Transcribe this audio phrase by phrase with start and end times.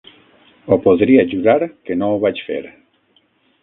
[0.75, 2.61] O podria jurar que no ho vaig fer.